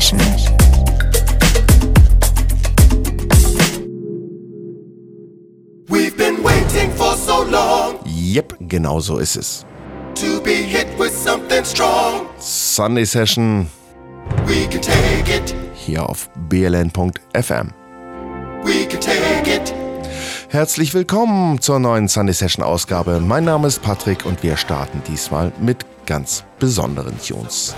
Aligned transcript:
Session. 0.00 0.18
We've 5.88 6.16
been 6.16 6.42
waiting 6.42 6.90
for 6.96 7.14
so 7.16 7.44
long 7.44 7.98
Yep, 8.06 8.54
genau 8.68 9.00
so 9.00 9.18
ist 9.18 9.36
es. 9.36 9.64
to 10.14 10.40
be 10.42 10.54
hit 10.54 10.86
with 10.98 11.12
something 11.14 11.64
strong. 11.64 12.26
Sunday 12.38 13.04
Session 13.04 13.68
We 14.46 14.66
can 14.68 14.80
take 14.80 15.28
it, 15.34 15.54
hier 15.74 16.08
auf 16.08 16.28
bln.fm. 16.48 17.72
we 18.64 18.86
can 18.86 19.00
take 19.00 19.46
it. 19.50 19.74
Herzlich 20.48 20.92
willkommen 20.94 21.60
zur 21.60 21.78
neuen 21.78 22.08
Sunday 22.08 22.34
Session 22.34 22.64
Ausgabe. 22.64 23.20
Mein 23.20 23.44
Name 23.44 23.66
ist 23.68 23.82
Patrick 23.82 24.24
und 24.26 24.42
wir 24.42 24.56
starten 24.56 25.02
diesmal 25.08 25.50
mit 25.60 25.84
ganz 26.06 26.44
besonderen 26.58 27.14
Tunes. 27.20 27.74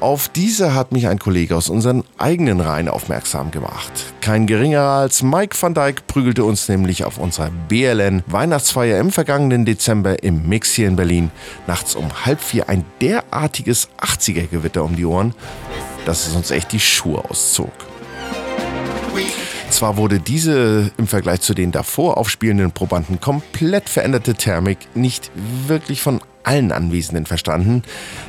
Auf 0.00 0.28
diese 0.28 0.74
hat 0.74 0.92
mich 0.92 1.08
ein 1.08 1.18
Kollege 1.18 1.56
aus 1.56 1.68
unseren 1.68 2.04
eigenen 2.18 2.60
Reihen 2.60 2.88
aufmerksam 2.88 3.50
gemacht. 3.50 3.90
Kein 4.20 4.46
geringerer 4.46 5.00
als 5.00 5.24
Mike 5.24 5.56
van 5.60 5.74
Dijk 5.74 6.06
prügelte 6.06 6.44
uns 6.44 6.68
nämlich 6.68 7.04
auf 7.04 7.18
unserer 7.18 7.50
BLN 7.68 8.22
Weihnachtsfeier 8.26 9.00
im 9.00 9.10
vergangenen 9.10 9.64
Dezember 9.64 10.22
im 10.22 10.48
Mix 10.48 10.72
hier 10.72 10.86
in 10.86 10.94
Berlin 10.94 11.32
nachts 11.66 11.96
um 11.96 12.24
halb 12.24 12.40
vier 12.40 12.68
ein 12.68 12.84
derartiges 13.00 13.88
80er-Gewitter 14.00 14.84
um 14.84 14.94
die 14.94 15.04
Ohren, 15.04 15.34
dass 16.06 16.28
es 16.28 16.36
uns 16.36 16.52
echt 16.52 16.70
die 16.70 16.80
Schuhe 16.80 17.24
auszog. 17.28 17.72
Zwar 19.70 19.96
wurde 19.96 20.18
diese 20.18 20.90
im 20.96 21.06
Vergleich 21.06 21.40
zu 21.42 21.54
den 21.54 21.72
davor 21.72 22.16
aufspielenden 22.16 22.72
Probanden 22.72 23.20
komplett 23.20 23.88
veränderte 23.88 24.34
Thermik 24.34 24.78
nicht 24.94 25.30
wirklich 25.66 26.02
von 26.02 26.20
allen 26.42 26.72
Anwesenden 26.72 27.26
verstanden. 27.26 27.82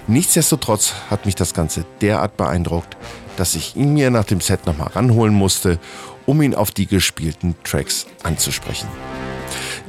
Nichtsdestotrotz 0.07 0.93
hat 1.09 1.25
mich 1.25 1.35
das 1.35 1.53
Ganze 1.53 1.85
derart 2.01 2.37
beeindruckt, 2.37 2.97
dass 3.37 3.55
ich 3.55 3.75
ihn 3.75 3.93
mir 3.93 4.11
nach 4.11 4.25
dem 4.25 4.41
Set 4.41 4.65
nochmal 4.65 4.89
ranholen 4.89 5.33
musste, 5.33 5.79
um 6.25 6.41
ihn 6.41 6.53
auf 6.53 6.71
die 6.71 6.85
gespielten 6.85 7.55
Tracks 7.63 8.05
anzusprechen. 8.23 8.87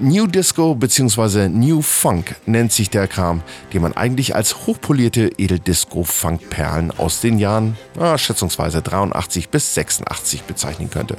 New 0.03 0.27
Disco 0.27 0.75
bzw. 0.75 1.51
New 1.51 1.83
Funk 1.83 2.35
nennt 2.47 2.73
sich 2.73 2.89
der 2.89 3.07
Kram, 3.07 3.43
den 3.75 3.83
man 3.83 3.93
eigentlich 3.93 4.35
als 4.35 4.67
hochpolierte 4.67 5.31
Edeldisco-Funk-Perlen 5.37 6.91
aus 6.97 7.21
den 7.21 7.39
Jahren 7.39 7.77
ah, 7.99 8.17
schätzungsweise 8.17 8.81
83 8.81 9.51
bis 9.51 9.75
86 9.75 10.45
bezeichnen 10.45 10.89
könnte. 10.89 11.19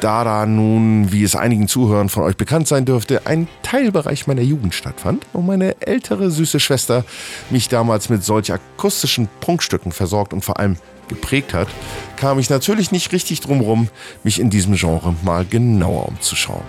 Da 0.00 0.22
da 0.22 0.44
nun, 0.44 1.12
wie 1.12 1.24
es 1.24 1.34
einigen 1.34 1.66
Zuhörern 1.66 2.10
von 2.10 2.24
euch 2.24 2.36
bekannt 2.36 2.68
sein 2.68 2.84
dürfte, 2.84 3.26
ein 3.26 3.48
Teilbereich 3.62 4.26
meiner 4.26 4.42
Jugend 4.42 4.74
stattfand 4.74 5.24
und 5.32 5.46
meine 5.46 5.80
ältere 5.80 6.30
süße 6.30 6.60
Schwester 6.60 7.06
mich 7.48 7.70
damals 7.70 8.10
mit 8.10 8.22
solch 8.22 8.52
akustischen 8.52 9.30
Prunkstücken 9.40 9.92
versorgt 9.92 10.34
und 10.34 10.44
vor 10.44 10.58
allem 10.58 10.76
geprägt 11.08 11.54
hat, 11.54 11.68
kam 12.16 12.38
ich 12.38 12.50
natürlich 12.50 12.92
nicht 12.92 13.12
richtig 13.12 13.40
drum 13.40 13.60
rum, 13.60 13.88
mich 14.24 14.40
in 14.40 14.50
diesem 14.50 14.74
Genre 14.74 15.14
mal 15.22 15.46
genauer 15.46 16.08
umzuschauen. 16.08 16.64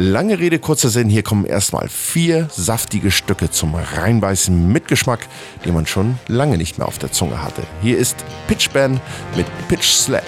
Lange 0.00 0.38
Rede, 0.38 0.60
kurzer 0.60 0.90
Sinn, 0.90 1.08
hier 1.08 1.24
kommen 1.24 1.44
erstmal 1.44 1.88
vier 1.88 2.48
saftige 2.52 3.10
Stücke 3.10 3.50
zum 3.50 3.74
Reinbeißen 3.74 4.70
mit 4.70 4.86
Geschmack, 4.86 5.26
den 5.64 5.74
man 5.74 5.86
schon 5.86 6.20
lange 6.28 6.56
nicht 6.56 6.78
mehr 6.78 6.86
auf 6.86 6.98
der 6.98 7.10
Zunge 7.10 7.42
hatte. 7.42 7.64
Hier 7.82 7.98
ist 7.98 8.14
Pitch 8.46 8.70
Band 8.70 9.00
mit 9.34 9.46
Pitch 9.66 9.88
Slap. 9.88 10.22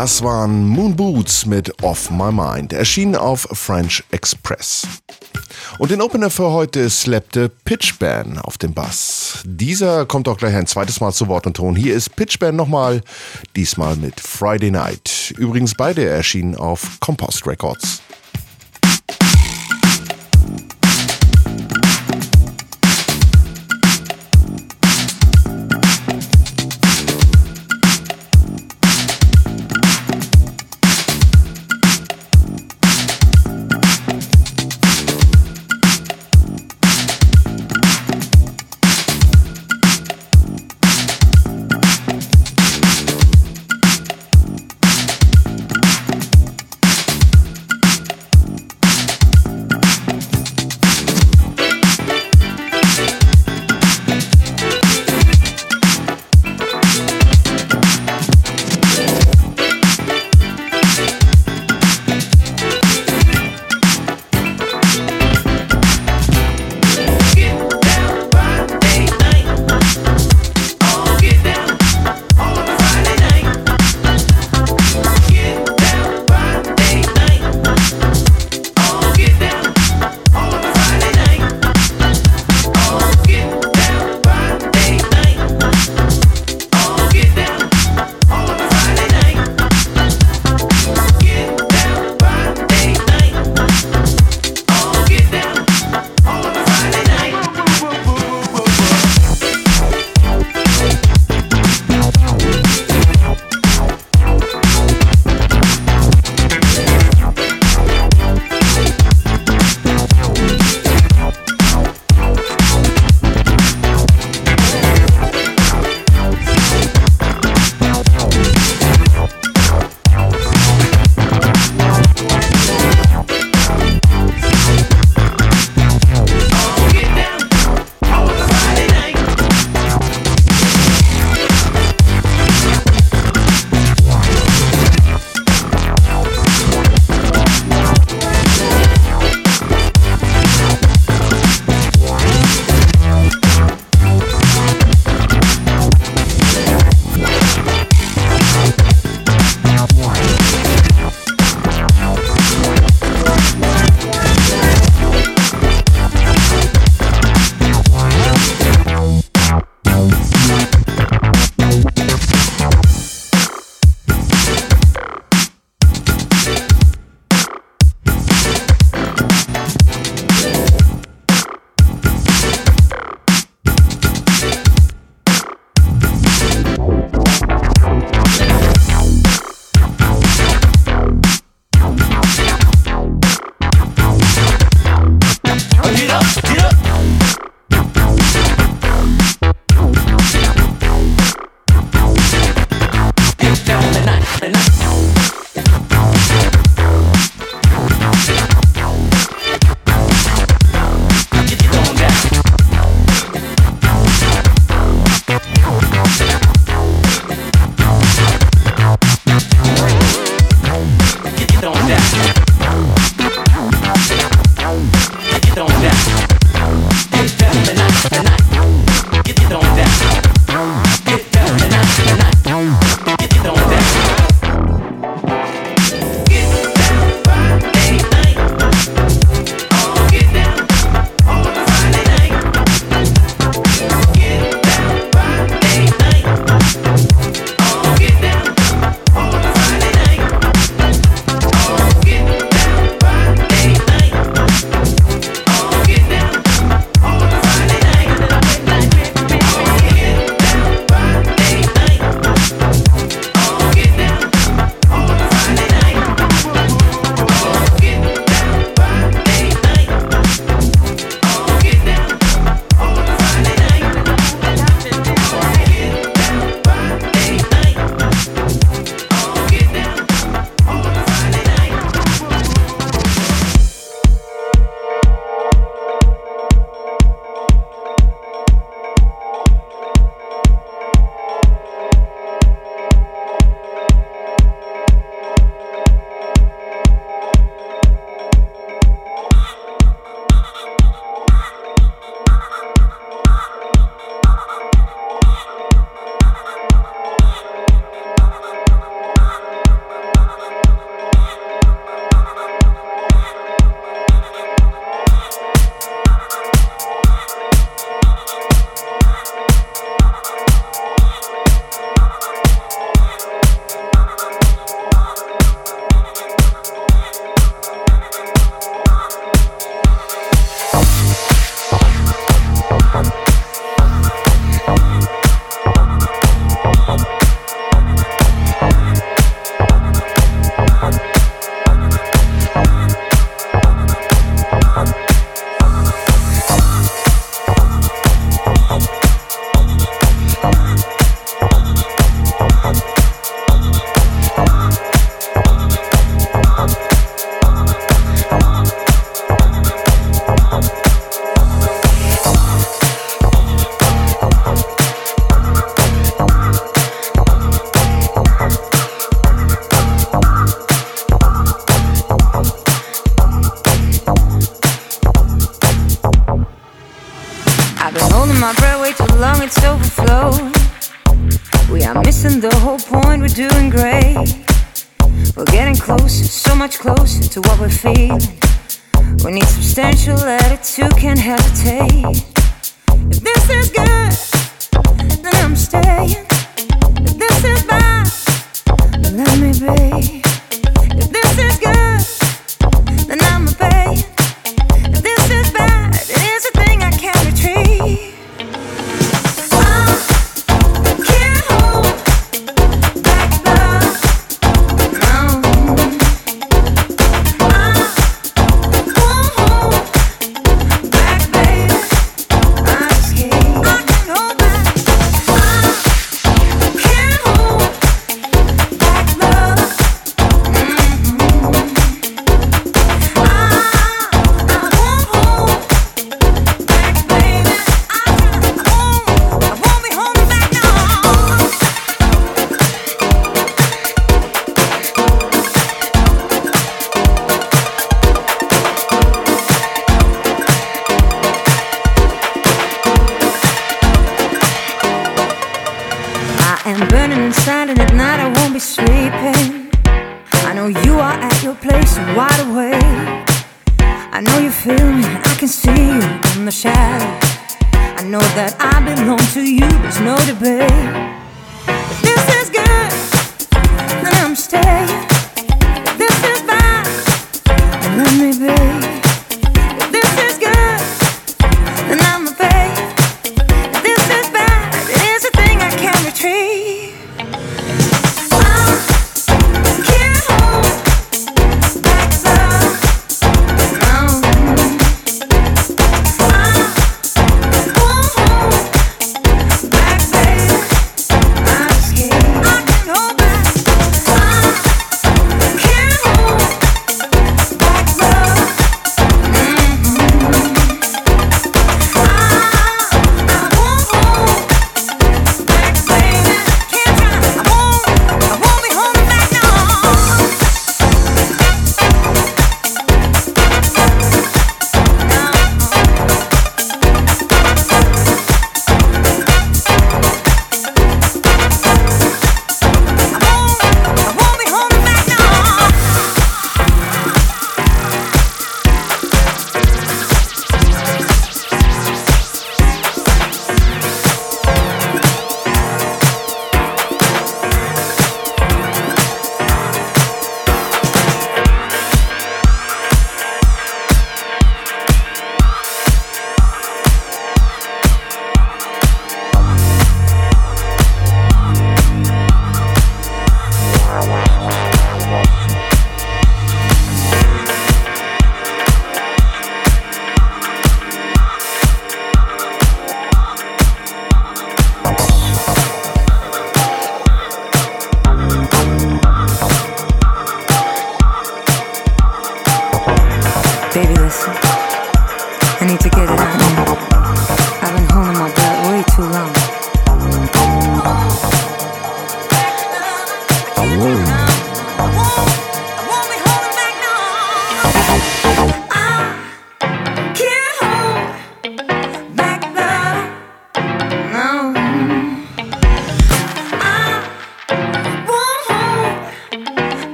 Das 0.00 0.22
waren 0.22 0.64
Moon 0.64 0.94
Boots 0.94 1.44
mit 1.44 1.82
Off 1.82 2.08
My 2.08 2.30
Mind, 2.30 2.72
erschienen 2.72 3.16
auf 3.16 3.48
French 3.50 4.04
Express. 4.12 4.86
Und 5.80 5.90
den 5.90 6.00
Opener 6.00 6.30
für 6.30 6.52
heute 6.52 6.88
slappte 6.88 7.48
Pitchban 7.48 8.38
auf 8.38 8.58
dem 8.58 8.74
Bass. 8.74 9.42
Dieser 9.44 10.06
kommt 10.06 10.28
auch 10.28 10.36
gleich 10.36 10.54
ein 10.54 10.68
zweites 10.68 11.00
Mal 11.00 11.12
zu 11.12 11.26
Wort 11.26 11.48
und 11.48 11.56
Ton. 11.56 11.74
Hier 11.74 11.96
ist 11.96 12.14
Pitchban 12.14 12.54
nochmal, 12.54 13.00
diesmal 13.56 13.96
mit 13.96 14.20
Friday 14.20 14.70
Night. 14.70 15.34
Übrigens 15.36 15.74
beide 15.74 16.08
erschienen 16.08 16.54
auf 16.54 17.00
Compost 17.00 17.44
Records. 17.44 18.00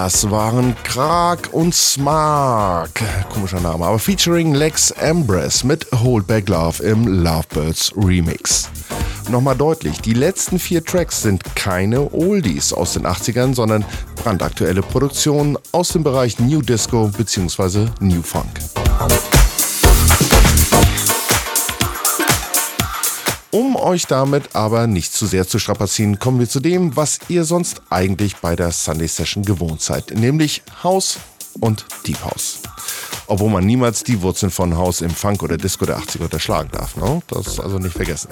Das 0.00 0.30
waren 0.30 0.76
Krak 0.84 1.48
und 1.50 1.74
Smark. 1.74 3.02
Komischer 3.30 3.58
Name, 3.58 3.84
aber 3.84 3.98
featuring 3.98 4.54
Lex 4.54 4.92
Ambrose 4.92 5.66
mit 5.66 5.88
Hold 5.92 6.24
Back 6.28 6.48
Love 6.48 6.80
im 6.84 7.24
Lovebirds 7.24 7.92
Remix. 7.96 8.70
Nochmal 9.28 9.56
deutlich, 9.56 10.00
die 10.00 10.14
letzten 10.14 10.60
vier 10.60 10.84
Tracks 10.84 11.22
sind 11.22 11.42
keine 11.56 12.12
Oldies 12.12 12.72
aus 12.72 12.92
den 12.92 13.08
80ern, 13.08 13.56
sondern 13.56 13.84
brandaktuelle 14.22 14.82
Produktionen 14.82 15.58
aus 15.72 15.88
dem 15.88 16.04
Bereich 16.04 16.38
New 16.38 16.62
Disco 16.62 17.08
bzw. 17.08 17.88
New 17.98 18.22
Funk. 18.22 18.46
Um 23.50 23.76
euch 23.76 24.06
damit 24.06 24.54
aber 24.54 24.86
nicht 24.86 25.12
zu 25.12 25.26
sehr 25.26 25.48
zu 25.48 25.58
strapazieren, 25.58 26.18
kommen 26.18 26.38
wir 26.38 26.48
zu 26.48 26.60
dem, 26.60 26.96
was 26.96 27.18
ihr 27.28 27.44
sonst 27.44 27.80
eigentlich 27.88 28.36
bei 28.36 28.54
der 28.54 28.72
Sunday 28.72 29.08
Session 29.08 29.42
gewohnt 29.42 29.80
seid, 29.80 30.14
nämlich 30.14 30.62
House 30.82 31.18
und 31.60 31.86
Deep 32.06 32.22
House. 32.22 32.60
Obwohl 33.26 33.50
man 33.50 33.64
niemals 33.64 34.04
die 34.04 34.20
Wurzeln 34.22 34.50
von 34.50 34.76
House 34.76 35.00
im 35.00 35.10
Funk 35.10 35.42
oder 35.42 35.56
Disco 35.56 35.84
der 35.86 35.98
80er 35.98 36.24
unterschlagen 36.24 36.70
darf. 36.72 36.96
Ne? 36.96 37.22
Das 37.28 37.58
also 37.60 37.78
nicht 37.78 37.94
vergessen. 37.94 38.30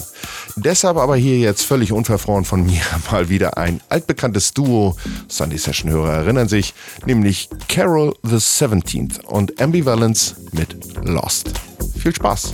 Deshalb 0.56 0.96
aber 0.96 1.16
hier 1.16 1.38
jetzt 1.38 1.62
völlig 1.62 1.92
unverfroren 1.92 2.44
von 2.44 2.64
mir 2.64 2.80
mal 3.10 3.28
wieder 3.28 3.56
ein 3.56 3.80
altbekanntes 3.88 4.52
Duo. 4.52 4.96
Sunday 5.28 5.58
Session 5.58 5.90
Hörer 5.90 6.12
erinnern 6.12 6.48
sich, 6.48 6.74
nämlich 7.06 7.48
Carol 7.68 8.14
the 8.22 8.36
17th 8.36 9.24
und 9.24 9.60
Ambivalence 9.60 10.36
mit 10.52 10.76
Lost. 11.04 11.52
Viel 11.98 12.14
Spaß! 12.14 12.52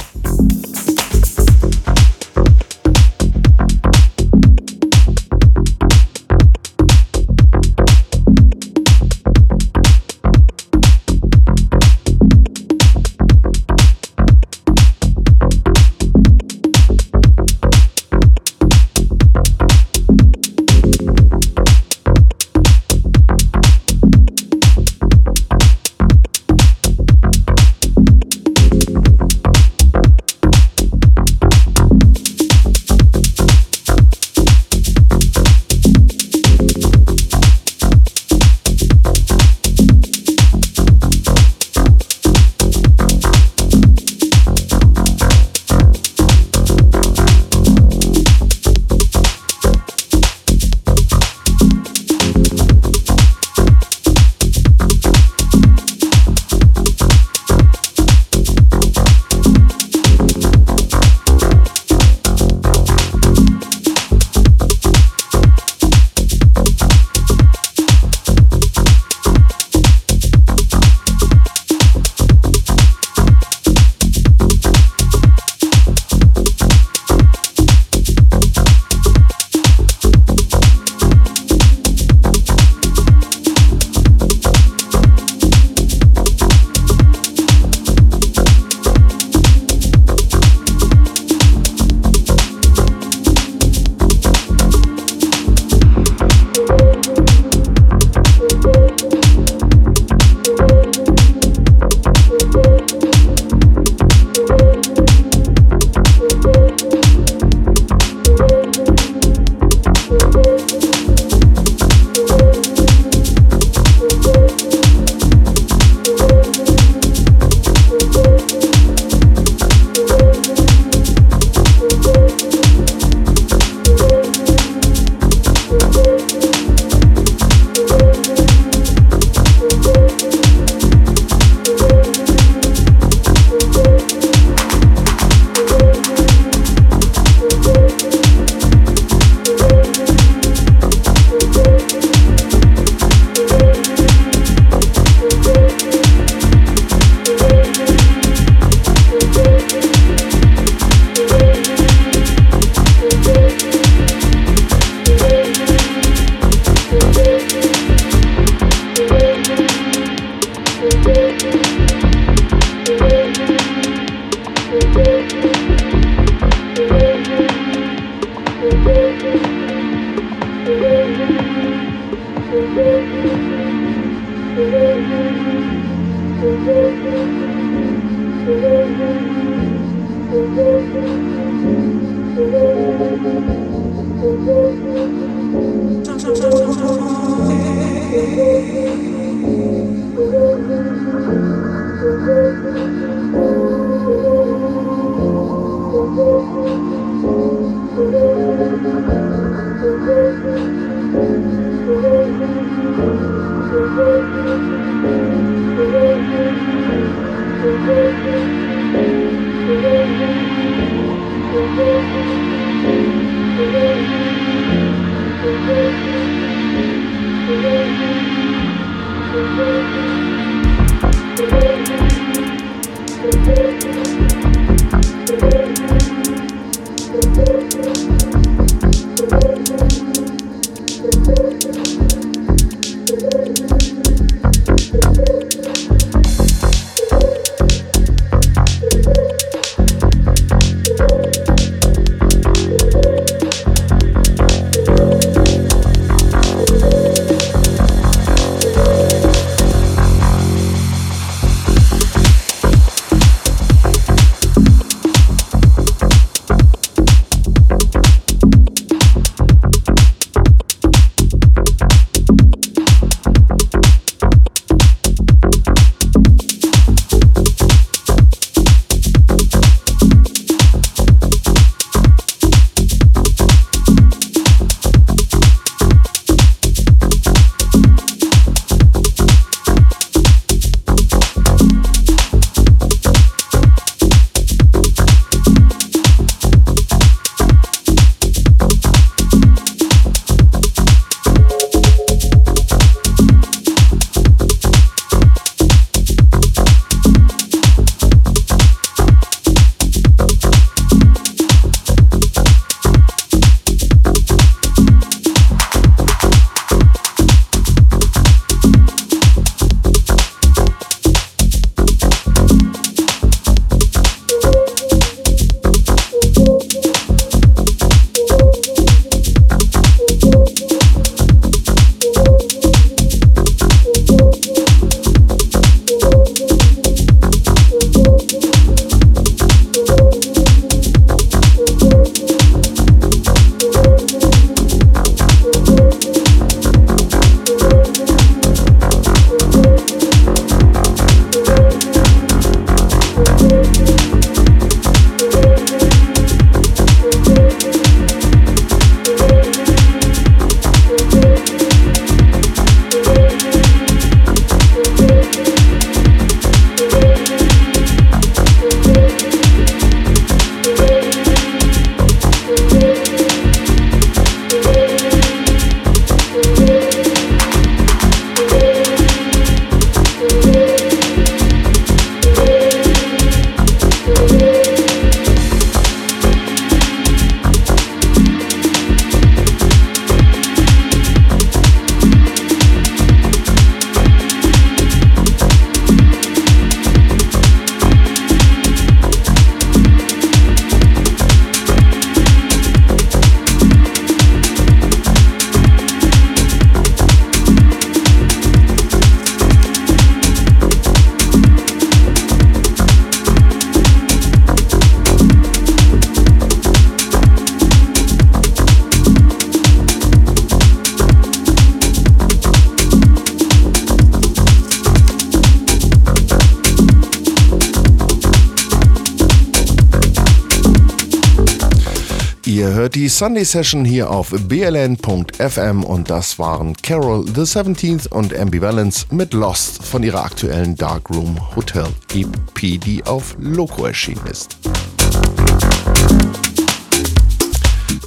Sunday 423.12 423.44
Session 423.44 423.84
hier 423.84 424.10
auf 424.10 424.30
bln.fm 424.30 425.84
und 425.84 426.08
das 426.08 426.38
waren 426.38 426.74
Carol 426.74 427.26
the 427.26 427.42
17th 427.42 428.08
und 428.08 428.34
Ambivalence 428.34 429.06
mit 429.10 429.34
Lost 429.34 429.84
von 429.84 430.02
ihrer 430.02 430.24
aktuellen 430.24 430.74
Darkroom 430.76 431.38
Hotel 431.54 431.88
EP, 432.14 432.80
die 432.80 433.04
auf 433.04 433.36
Loco 433.38 433.84
erschienen 433.84 434.26
ist. 434.30 434.56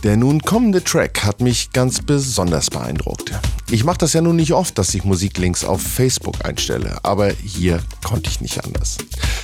Der 0.04 0.18
nun 0.18 0.42
kommende 0.42 0.84
Track 0.84 1.24
hat 1.24 1.40
mich 1.40 1.72
ganz 1.72 2.02
besonders 2.02 2.72
beeindruckt. 2.72 3.32
Ich 3.70 3.84
mache 3.84 4.00
das 4.00 4.14
ja 4.14 4.22
nun 4.22 4.38
nicht 4.38 4.54
oft, 4.54 4.76
dass 4.80 4.96
ich 4.96 5.04
Musiklinks 5.04 5.64
auf 5.64 5.84
Facebook 5.84 6.44
einstelle, 6.44 6.98
aber 7.04 7.30
hier 7.32 7.80
konnte 8.04 8.32
ich 8.32 8.42
nicht 8.42 8.64
anders. 8.66 8.98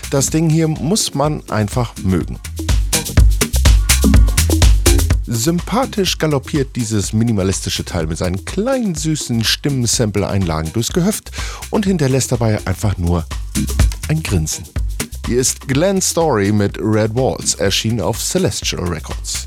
Das 0.10 0.32
Ding 0.32 0.50
hier 0.50 0.68
muss 0.68 1.14
man 1.14 1.48
einfach 1.50 1.94
mögen. 2.04 2.40
Sympathisch 5.34 6.18
galoppiert 6.18 6.76
dieses 6.76 7.14
minimalistische 7.14 7.86
Teil 7.86 8.06
mit 8.06 8.18
seinen 8.18 8.44
kleinen 8.44 8.96
süßen 8.96 9.46
Stimmensample-Einlagen 9.46 10.74
durchs 10.74 10.92
Gehöft 10.92 11.32
und 11.70 11.86
hinterlässt 11.86 12.34
dabei 12.34 12.60
einfach 12.66 12.98
nur 12.98 13.26
ein 14.10 14.22
Grinsen. 14.22 14.66
Hier 15.26 15.40
ist 15.40 15.70
Glenn 15.70 16.02
Story 16.02 16.52
mit 16.52 16.78
Red 16.80 17.16
Walls, 17.16 17.56
erschienen 17.56 18.02
auf 18.02 18.20
Celestial 18.22 18.86
Records. 18.90 19.46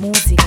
música. 0.00 0.39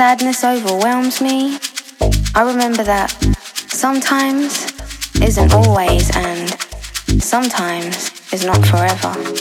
Sadness 0.00 0.44
overwhelms 0.44 1.20
me, 1.20 1.58
I 2.34 2.42
remember 2.50 2.82
that 2.82 3.10
sometimes 3.68 4.72
isn't 5.20 5.52
always 5.52 6.10
and 6.16 6.48
sometimes 7.22 8.10
is 8.32 8.42
not 8.42 8.64
forever. 8.64 9.39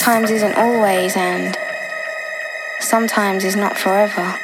Sometimes 0.00 0.30
isn't 0.30 0.54
always 0.54 1.14
and 1.14 1.58
sometimes 2.80 3.44
is 3.44 3.54
not 3.54 3.76
forever. 3.76 4.34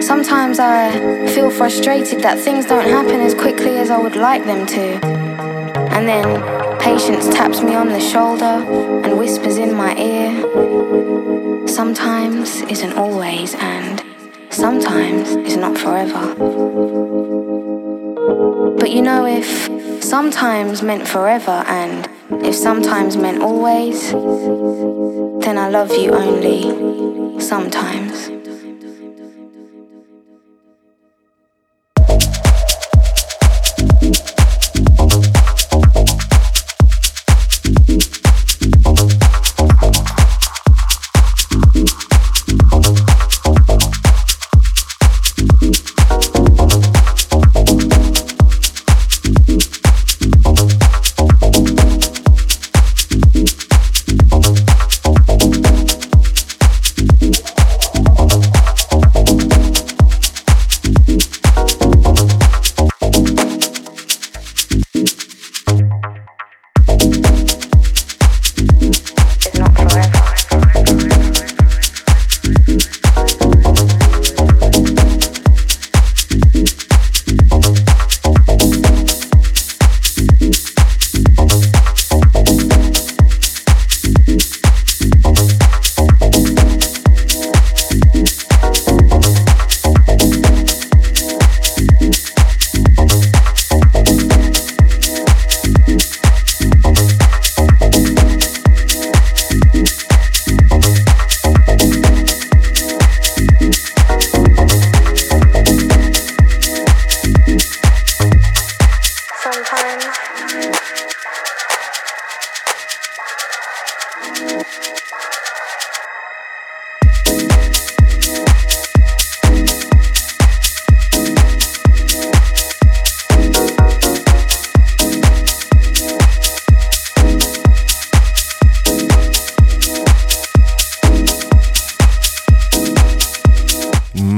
Sometimes 0.00 0.60
I 0.60 1.26
feel 1.34 1.50
frustrated 1.50 2.20
that 2.20 2.38
things 2.38 2.66
don't 2.66 2.88
happen 2.88 3.20
as 3.20 3.34
quickly 3.34 3.78
as 3.78 3.90
I 3.90 3.98
would 3.98 4.14
like 4.14 4.44
them 4.44 4.64
to. 4.66 5.04
And 5.96 6.06
then 6.06 6.78
patience 6.78 7.26
taps 7.34 7.60
me 7.60 7.74
on 7.74 7.88
the 7.88 8.00
shoulder 8.00 8.62
and 9.04 9.18
whispers 9.18 9.56
in 9.56 9.74
my 9.74 9.96
ear. 9.96 11.66
Sometimes 11.66 12.62
isn't 12.62 12.92
always, 12.92 13.56
and 13.56 14.13
sometimes 14.54 15.30
is 15.30 15.56
not 15.56 15.76
forever. 15.76 16.34
But 18.78 18.90
you 18.90 19.02
know, 19.02 19.26
if 19.26 20.02
sometimes 20.02 20.82
meant 20.82 21.08
forever 21.08 21.64
and 21.66 22.08
if 22.44 22.54
sometimes 22.54 23.16
meant 23.16 23.42
always, 23.42 24.12
then 25.44 25.58
I 25.58 25.68
love 25.68 25.90
you 25.96 26.12
only 26.12 27.40
sometimes. 27.40 28.33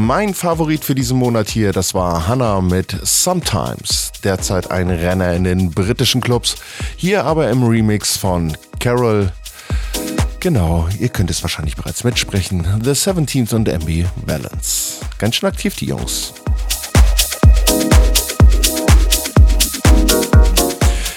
Mein 0.07 0.35
Favorit 0.35 0.85
für 0.85 0.95
diesen 0.95 1.19
Monat 1.19 1.49
hier, 1.49 1.73
das 1.73 1.93
war 1.93 2.29
Hannah 2.29 2.61
mit 2.61 2.97
Sometimes. 3.03 4.13
Derzeit 4.23 4.71
ein 4.71 4.89
Renner 4.89 5.35
in 5.35 5.43
den 5.43 5.73
britischen 5.73 6.21
Clubs. 6.21 6.55
Hier 6.95 7.25
aber 7.25 7.51
im 7.51 7.65
Remix 7.65 8.17
von 8.17 8.57
Carol. 8.79 9.33
Genau, 10.39 10.87
ihr 11.01 11.09
könnt 11.09 11.31
es 11.33 11.43
wahrscheinlich 11.43 11.75
bereits 11.75 12.05
mitsprechen. 12.05 12.65
The 12.85 12.91
17th 12.91 13.53
und 13.53 13.67
MB 13.67 14.05
Balance. 14.25 15.01
Ganz 15.19 15.35
schön 15.35 15.49
aktiv, 15.49 15.75
die 15.75 15.87
Jungs. 15.87 16.35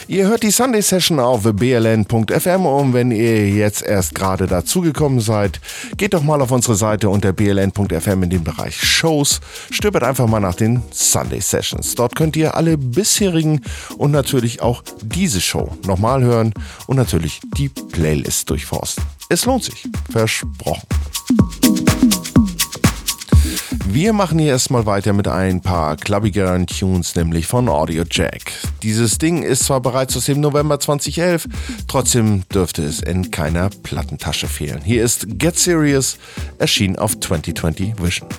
Ihr 0.09 0.27
hört 0.27 0.41
die 0.41 0.49
Sunday 0.49 0.81
Session 0.81 1.19
auf 1.19 1.43
bln.fm 1.43 2.65
und 2.65 2.93
wenn 2.93 3.11
ihr 3.11 3.47
jetzt 3.47 3.83
erst 3.83 4.15
gerade 4.15 4.47
dazugekommen 4.47 5.19
seid, 5.19 5.61
geht 5.97 6.15
doch 6.15 6.23
mal 6.23 6.41
auf 6.41 6.49
unsere 6.49 6.73
Seite 6.73 7.09
unter 7.09 7.31
bln.fm 7.31 8.23
in 8.23 8.31
den 8.31 8.43
Bereich 8.43 8.81
Shows, 8.81 9.39
stöbert 9.69 10.01
einfach 10.01 10.25
mal 10.25 10.39
nach 10.39 10.55
den 10.55 10.81
Sunday 10.89 11.41
Sessions. 11.41 11.93
Dort 11.93 12.15
könnt 12.15 12.35
ihr 12.35 12.57
alle 12.57 12.75
bisherigen 12.75 13.61
und 13.99 14.09
natürlich 14.09 14.63
auch 14.63 14.81
diese 15.03 15.41
Show 15.41 15.77
nochmal 15.85 16.23
hören 16.23 16.55
und 16.87 16.97
natürlich 16.97 17.39
die 17.57 17.69
Playlist 17.69 18.49
durchforsten. 18.49 19.03
Es 19.29 19.45
lohnt 19.45 19.63
sich, 19.63 19.87
versprochen. 20.09 20.87
Wir 23.85 24.13
machen 24.13 24.39
hier 24.39 24.51
erstmal 24.51 24.85
weiter 24.85 25.13
mit 25.13 25.27
ein 25.27 25.61
paar 25.61 25.95
clubbigeren 25.97 26.67
Tunes, 26.67 27.15
nämlich 27.15 27.47
von 27.47 27.69
Audio 27.69 28.03
Jack. 28.09 28.51
Dieses 28.83 29.17
Ding 29.17 29.43
ist 29.43 29.63
zwar 29.63 29.81
bereits 29.81 30.15
aus 30.15 30.25
dem 30.25 30.41
November 30.41 30.79
2011, 30.79 31.47
trotzdem 31.87 32.43
dürfte 32.53 32.83
es 32.83 33.01
in 33.01 33.31
keiner 33.31 33.69
Plattentasche 33.83 34.47
fehlen. 34.47 34.81
Hier 34.83 35.03
ist 35.03 35.39
Get 35.39 35.57
Serious, 35.57 36.17
erschienen 36.57 36.97
auf 36.97 37.19
2020 37.19 37.95
Vision. 38.01 38.29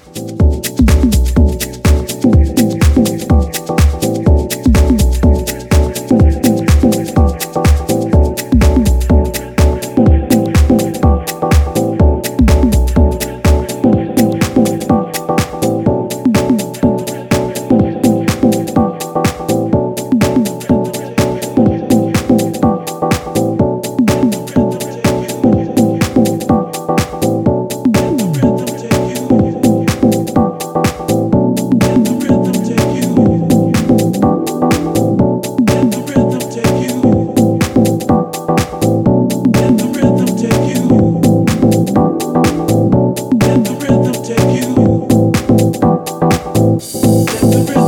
Sempre 47.50 47.79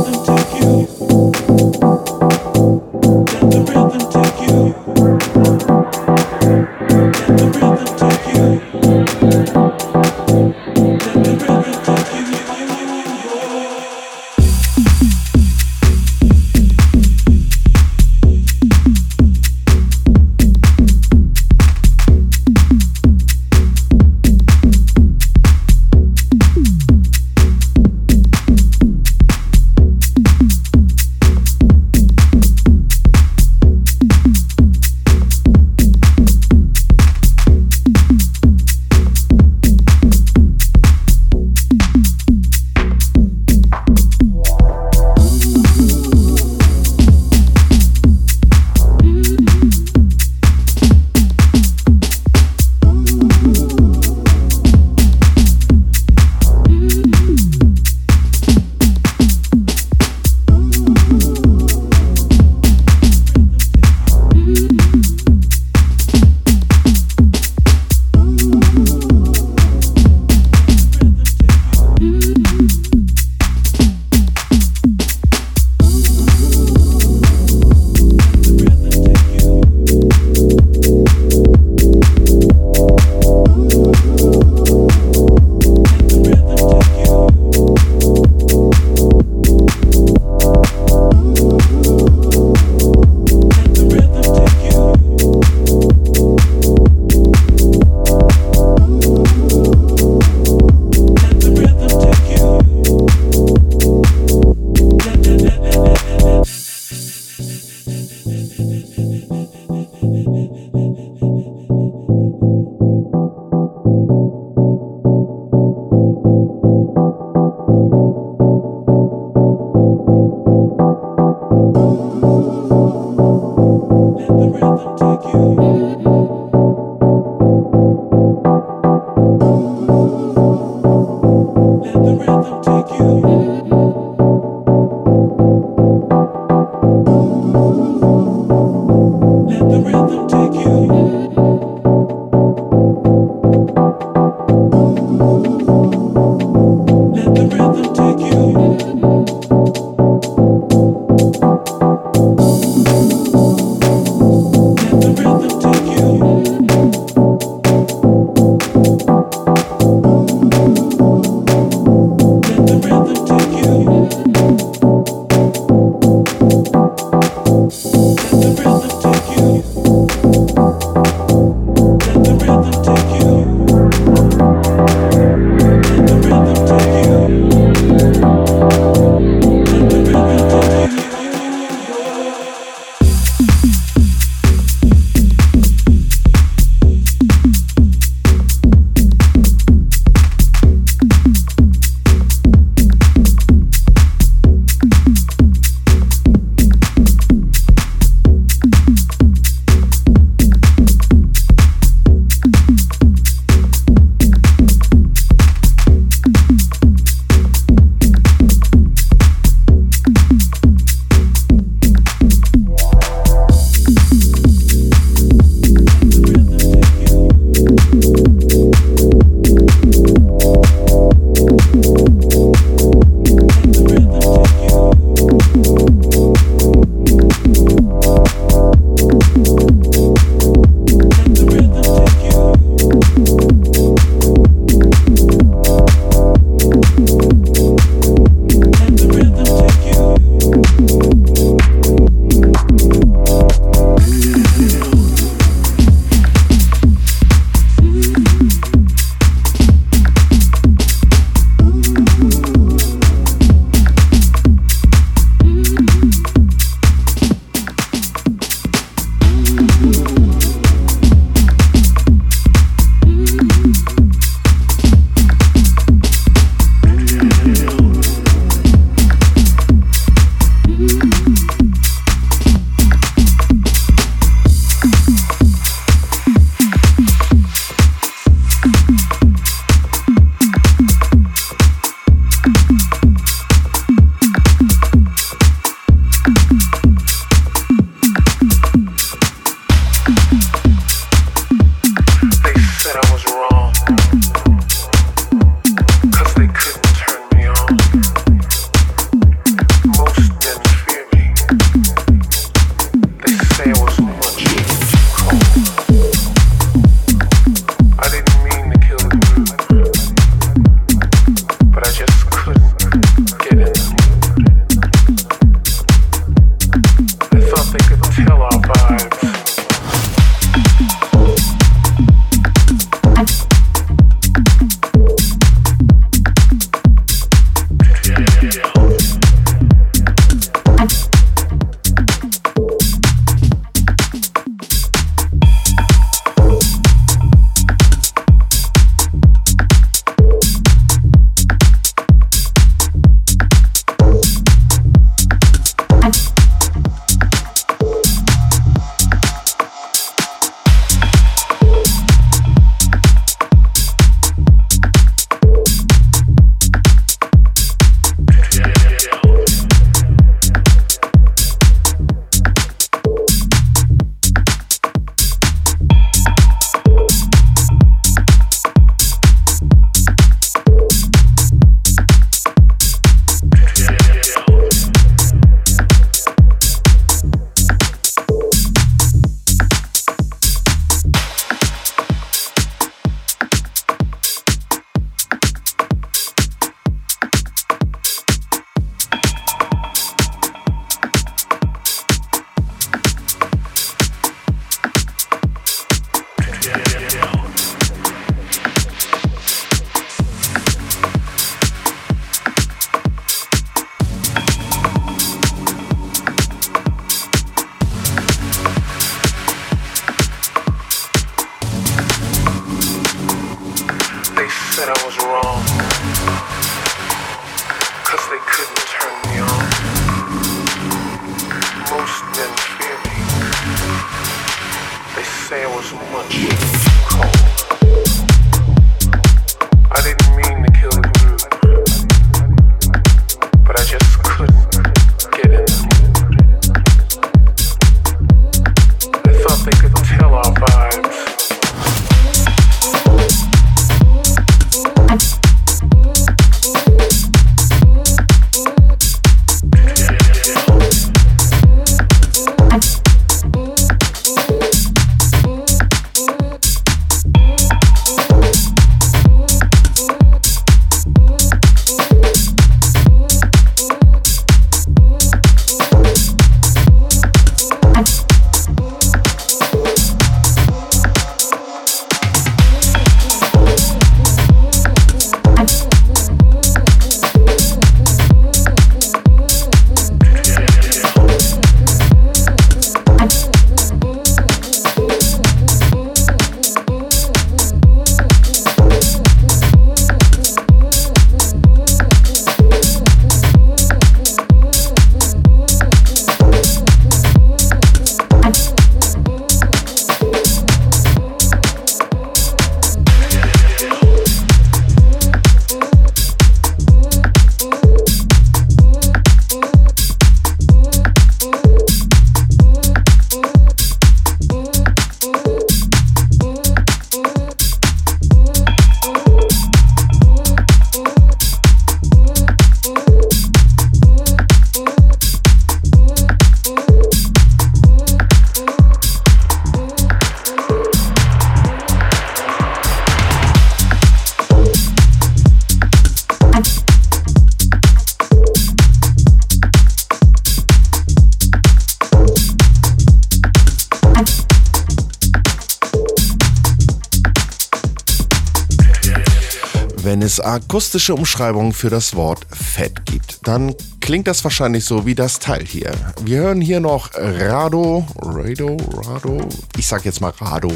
akustische 550.53 551.15
Umschreibungen 551.15 551.73
für 551.73 551.89
das 551.89 552.15
Wort 552.15 552.45
Fett 552.51 553.05
gibt, 553.05 553.47
dann 553.47 553.73
klingt 554.01 554.27
das 554.27 554.43
wahrscheinlich 554.43 554.85
so 554.85 555.05
wie 555.05 555.15
das 555.15 555.39
Teil 555.39 555.65
hier. 555.65 555.91
Wir 556.21 556.41
hören 556.41 556.61
hier 556.61 556.79
noch 556.79 557.09
Rado, 557.15 558.05
Rado, 558.21 558.77
Rado, 559.05 559.47
ich 559.77 559.87
sag 559.87 560.05
jetzt 560.05 560.21
mal 560.21 560.31
Rado, 560.37 560.71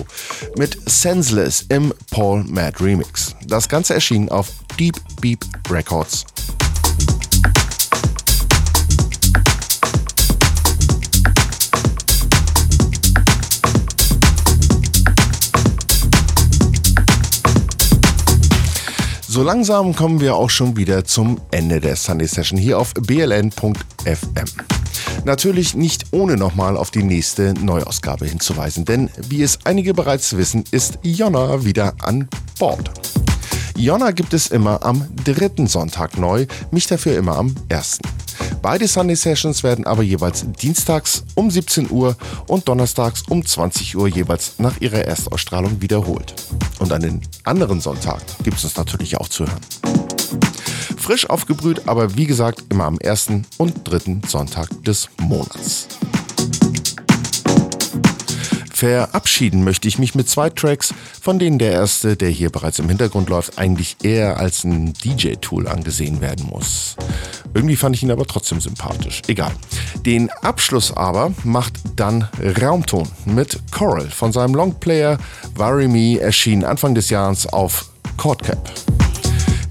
mit 0.58 0.78
Senseless 0.90 1.66
im 1.70 1.94
Paul 2.10 2.44
Mad 2.46 2.84
Remix. 2.84 3.36
Das 3.46 3.70
Ganze 3.70 3.94
erschien 3.94 4.30
auf 4.30 4.50
Deep 4.80 4.96
Beep 5.22 5.46
Records. 5.70 6.26
So 19.38 19.44
langsam 19.44 19.96
kommen 19.96 20.20
wir 20.20 20.36
auch 20.36 20.50
schon 20.50 20.78
wieder 20.78 21.06
zum 21.06 21.40
Ende 21.52 21.80
der 21.80 21.96
Sunday 21.96 22.26
Session 22.26 22.58
hier 22.58 22.80
auf 22.80 22.96
bln.fm. 22.96 23.86
Natürlich 25.26 25.76
nicht 25.76 26.06
ohne 26.10 26.38
nochmal 26.38 26.76
auf 26.76 26.90
die 26.90 27.04
nächste 27.04 27.54
Neuausgabe 27.54 28.26
hinzuweisen, 28.26 28.84
denn 28.84 29.12
wie 29.30 29.44
es 29.44 29.60
einige 29.64 29.94
bereits 29.94 30.36
wissen, 30.38 30.64
ist 30.72 30.98
Jonna 31.04 31.64
wieder 31.64 31.94
an 32.02 32.28
Bord. 32.58 32.90
Jonna 33.78 34.10
gibt 34.10 34.34
es 34.34 34.48
immer 34.48 34.84
am 34.84 35.08
dritten 35.24 35.68
Sonntag 35.68 36.18
neu, 36.18 36.48
mich 36.72 36.88
dafür 36.88 37.16
immer 37.16 37.38
am 37.38 37.54
ersten. 37.70 38.10
Beide 38.64 38.88
Sunday 38.88 39.16
Sessions 39.16 39.62
werden 39.62 39.86
aber 39.86 40.02
jeweils 40.02 40.46
dienstags 40.60 41.24
um 41.36 41.52
17 41.52 41.92
Uhr 41.92 42.18
und 42.48 42.68
donnerstags 42.68 43.22
um 43.30 43.46
20 43.46 43.96
Uhr 43.96 44.08
jeweils 44.08 44.54
nach 44.58 44.82
ihrer 44.82 45.06
Erstausstrahlung 45.06 45.80
wiederholt. 45.80 46.34
Und 46.80 46.92
an 46.92 47.02
den 47.02 47.22
anderen 47.44 47.80
Sonntagen 47.80 48.26
gibt 48.44 48.58
es 48.58 48.64
uns 48.64 48.78
natürlich 48.78 49.16
auch 49.18 49.28
zu 49.28 49.46
hören. 49.46 49.62
Frisch 50.98 51.30
aufgebrüht, 51.30 51.88
aber 51.88 52.18
wie 52.18 52.26
gesagt 52.26 52.64
immer 52.70 52.86
am 52.86 52.98
ersten 52.98 53.46
und 53.58 53.88
dritten 53.88 54.24
Sonntag 54.28 54.70
des 54.86 55.08
Monats. 55.22 55.88
Verabschieden 58.78 59.64
möchte 59.64 59.88
ich 59.88 59.98
mich 59.98 60.14
mit 60.14 60.30
zwei 60.30 60.52
Tracks, 60.52 60.94
von 61.20 61.40
denen 61.40 61.58
der 61.58 61.72
erste, 61.72 62.16
der 62.16 62.30
hier 62.30 62.52
bereits 62.52 62.78
im 62.78 62.88
Hintergrund 62.88 63.28
läuft, 63.28 63.58
eigentlich 63.58 63.98
eher 64.04 64.38
als 64.38 64.64
ein 64.66 64.94
DJ-Tool 64.94 65.68
angesehen 65.68 66.22
werden 66.22 66.46
muss. 66.46 66.96
Irgendwie 67.56 67.76
fand 67.76 67.96
ich 67.96 68.04
ihn 68.04 68.12
aber 68.12 68.28
trotzdem 68.28 68.62
sympathisch. 68.62 69.24
Egal. 69.28 69.52
Den 70.06 70.30
Abschluss 70.44 70.96
aber 70.96 71.34
macht 71.44 71.74
dann 71.96 72.30
Raumton 72.62 73.08
mit 73.26 73.60
Coral 73.72 74.12
von 74.12 74.32
seinem 74.32 74.54
Longplayer 74.54 75.18
Worry 75.56 75.88
Me 75.88 76.20
erschien 76.20 76.64
Anfang 76.64 76.94
des 76.94 77.10
Jahres 77.10 77.48
auf 77.48 77.90
Cordcap. 78.16 78.72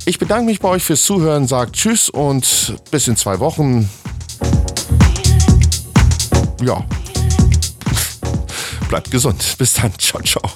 Ich 0.04 0.18
bedanke 0.18 0.46
mich 0.46 0.58
bei 0.58 0.68
euch 0.68 0.82
fürs 0.82 1.04
Zuhören, 1.04 1.46
sagt 1.46 1.74
Tschüss 1.76 2.08
und 2.08 2.74
bis 2.90 3.06
in 3.06 3.14
zwei 3.14 3.38
Wochen. 3.38 3.88
Ja, 6.60 6.84
Bleibt 8.96 9.10
gesund. 9.10 9.56
Bis 9.58 9.74
dann. 9.74 9.92
Ciao, 9.98 10.22
ciao. 10.22 10.50